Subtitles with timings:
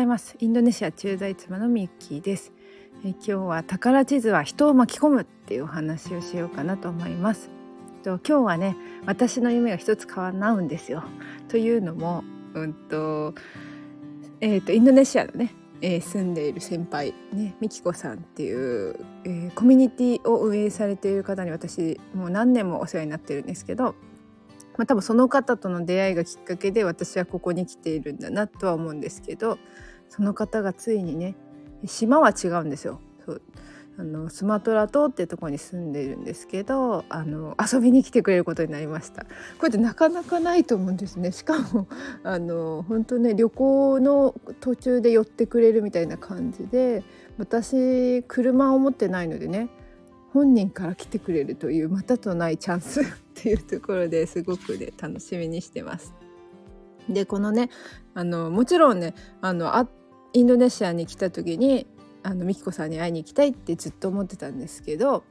[0.00, 0.34] ざいます。
[0.38, 2.52] インドネシア駐在妻のミッキーです。
[3.04, 7.50] え今日は宝地図は人を巻き込むっていうお話をしようかなと思います。
[8.02, 11.04] と今日はね私の夢が一つ叶うんですよ。
[11.48, 12.24] というのも
[12.54, 13.34] うんと
[14.40, 23.94] えーと、インドネシアのね、えー、住んでいる先輩ねミキコさんっていう、えー、コミュニティを運営されている方に私もう何年もお世話になってるんですけど
[24.80, 29.58] まあ、多分その方との出会いがきっかけで私はここに来ているんだなとは思うんですけど
[30.08, 31.36] その方がついにね
[31.84, 32.98] 島は違うんですよ。
[33.26, 33.42] そう。
[33.98, 39.24] あのスマトラ島っていうとこに住んでいるんですけどあの遊びに来てくれることになりました。
[39.24, 39.28] こ
[39.62, 41.30] うやってなかなかないと思うんですね。
[41.30, 41.86] しかも
[42.24, 47.04] あの本当ね旅行の途中で寄ってくれるみたいな感じで
[47.36, 49.68] 私車を持ってないのでね
[50.32, 53.02] 本人から来てくれるというまたとないチャンス。
[53.40, 56.14] っていうところですごくね楽しみにしてます。
[57.08, 57.70] でこのね
[58.14, 59.88] あのもちろんねあのあ
[60.34, 61.86] インドネシアに来た時に
[62.22, 65.24] あの美紀子さんに会いに行きたいってずっと思ってたんですけど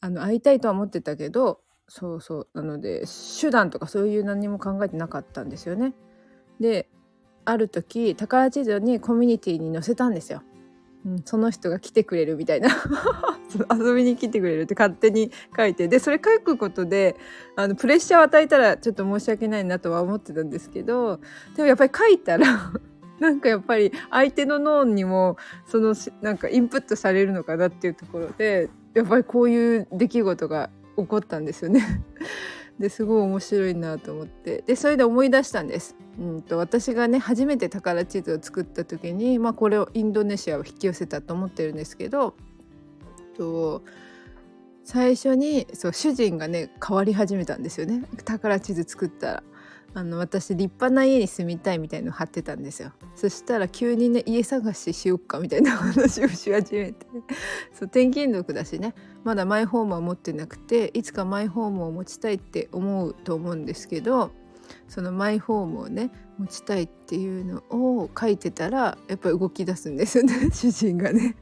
[0.00, 3.04] あの会いたいとは思ってたけどそうそうなので
[3.40, 5.94] 手段とかそういう何も考えてなかったんですよね。
[6.60, 6.88] で
[7.46, 10.42] ある時宝地図にコミュニティに載せたんですよ。
[11.06, 12.68] うん、その人が来てくれるみたいな
[13.78, 15.88] 遊びに来てくれるって勝手に書いて。
[15.88, 17.16] でそれ書くことで
[17.56, 21.20] あのプレッシャーを与えたらちょっと申し訳ないなとは思ってたんですけど
[21.56, 22.72] でもやっぱり書いたら
[23.18, 32.02] なんかやっぱり相手の脳にもそのなんかインプットされるのかなっていうところでやっぱりこういう出来事が起こったんですよね。
[32.78, 34.64] ですごい面白いなと思って。
[34.66, 35.96] でそれで思い出したんです。
[36.18, 42.34] うんと私がね初めて宝地図を作った時に、まあ、これをインドネシアを引き寄せたと思ってるんですけど
[43.40, 43.82] と
[44.84, 48.02] 最初にそう主人がね変わり始めたんですよね。
[48.24, 49.42] 宝地図作ったら。
[49.92, 52.92] あの私立派な家に住みたいみたいの貼ってたんですよ。
[53.16, 57.06] そしたら急にね家探ししよっかみたいな話をし始めて。
[57.74, 58.94] そう転勤族だしね。
[59.24, 64.30] まだマイホームは持ってなくていつかマイホームを持ちたいって思うと思うんですけど
[64.86, 71.34] そのマイホームをね持ちたいっていうのを書いてたらやっぱり動き出すんですよね 主人がね。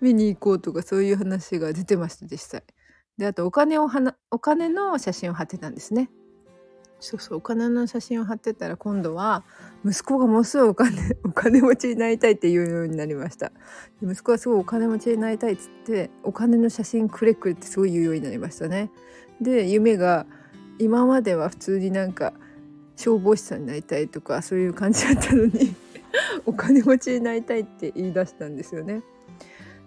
[0.00, 2.62] 見に行こうとかそういう話が出てました実際。
[3.18, 6.10] であとお金をはお金の写真を貼ってたんですね。
[7.00, 9.42] そうそうお金の写真を貼ってたら今度は
[9.86, 13.52] 息子がものすごいお金 お金持ちになりたいっていうようになりました。
[14.02, 18.90] 息子はすごいお金持ちになりたいっつってお金の写真くれくれってすごい言うようになりましたね。
[19.40, 20.26] で夢が
[20.78, 22.34] 今までは普通になんか
[22.96, 25.74] 消防士さんになりたいとかそういう感じだったのに
[26.44, 29.02] お金持ちになりたいって言い出したんですよね。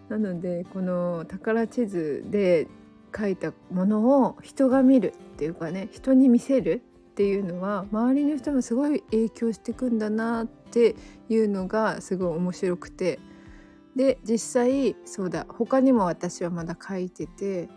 [0.09, 2.67] なのでこの宝地図で
[3.15, 6.81] 書いたものを人が見るっていうかね人に見せる
[7.11, 10.95] っていうのは周りの人もすごい影響してくんだなって
[11.29, 13.19] いうのがすごい面白くて。
[13.95, 17.69] で実際そうだ他にも私はまだ書いてて、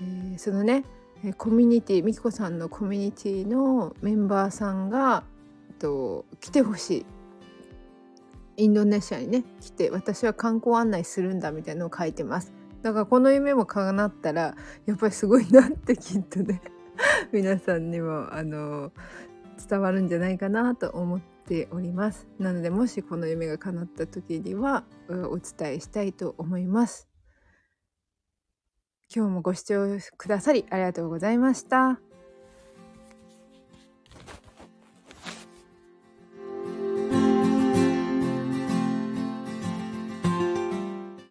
[0.00, 0.84] えー、そのね
[1.36, 5.24] コミュニティみきこさんのコミュニティのメンバーさんが
[5.78, 7.06] と来てほしい。
[8.58, 12.52] インドネシアにね来て私は観光案内するんだみたいのを書いてます。
[12.82, 14.54] だからこの夢も叶ったら
[14.86, 16.60] やっぱりすごいなってきっとね
[17.32, 18.92] 皆さんにもあの
[19.68, 22.26] 伝わるんじゃないかなと思っております。
[22.38, 27.08] なのでもしこの夢が叶った時にはお伝えしたいと思います。
[29.14, 29.86] 今日もご視聴
[30.18, 32.07] くださりありがとうございました。